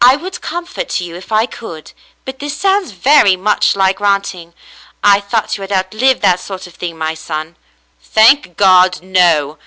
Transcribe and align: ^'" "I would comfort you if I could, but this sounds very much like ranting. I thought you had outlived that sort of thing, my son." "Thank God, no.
^'" 0.01 0.03
"I 0.03 0.15
would 0.15 0.41
comfort 0.41 0.99
you 0.99 1.15
if 1.15 1.31
I 1.31 1.45
could, 1.45 1.91
but 2.25 2.39
this 2.39 2.57
sounds 2.57 2.89
very 2.89 3.35
much 3.35 3.75
like 3.75 3.99
ranting. 3.99 4.55
I 5.03 5.19
thought 5.19 5.55
you 5.57 5.61
had 5.61 5.71
outlived 5.71 6.21
that 6.23 6.39
sort 6.39 6.65
of 6.65 6.73
thing, 6.73 6.97
my 6.97 7.13
son." 7.13 7.55
"Thank 8.01 8.57
God, 8.57 9.03
no. 9.03 9.59